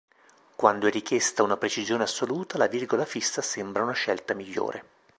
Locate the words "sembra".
3.43-3.83